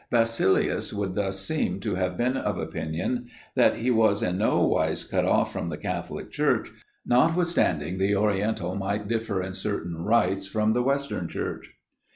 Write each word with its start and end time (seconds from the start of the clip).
Basilius 0.09 0.91
would 0.91 1.13
thus 1.13 1.39
seem, 1.39 1.79
to 1.81 1.93
have 1.93 2.17
been 2.17 2.35
of 2.35 2.57
opinion 2.57 3.29
that 3.53 3.75
he 3.75 3.91
was 3.91 4.23
in 4.23 4.39
no 4.39 4.65
wise 4.65 5.03
cut 5.03 5.25
off 5.25 5.53
from 5.53 5.69
the 5.69 5.77
Catholic 5.77 6.31
Church, 6.31 6.71
notwithstanding 7.05 7.99
the 7.99 8.15
oriental 8.15 8.73
might 8.73 9.07
differ 9.07 9.43
in 9.43 9.53
certain 9.53 9.95
rites 10.03 10.47
from 10.47 10.73
the 10.73 10.81
western 10.81 11.27
Church. 11.27 11.75